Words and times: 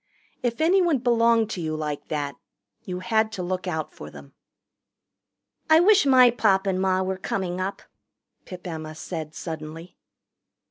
If 0.41 0.61
anyone 0.61 0.97
belonged 0.97 1.51
to 1.51 1.61
you 1.61 1.75
like 1.75 2.07
that, 2.07 2.35
you 2.85 3.01
had 3.01 3.31
to 3.33 3.43
look 3.43 3.67
out 3.67 3.93
for 3.93 4.09
them. 4.09 4.33
"I 5.69 5.79
wish 5.79 6.07
my 6.07 6.31
Pop 6.31 6.65
and 6.65 6.81
Ma 6.81 7.03
were 7.03 7.17
coming 7.19 7.61
up," 7.61 7.83
Pip 8.45 8.65
Emma 8.65 8.95
said 8.95 9.35
suddenly. 9.35 9.95